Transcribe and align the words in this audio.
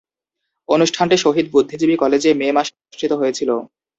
অনুষ্ঠানটি 0.69 1.15
শহীদ 1.17 1.45
বুদ্ধিজীবী 1.51 1.95
কলেজে 1.95 2.29
মে 2.33 2.47
মাসে 2.51 2.71
অনুষ্ঠিত 2.79 3.11
হয়েছিলো। 3.13 3.55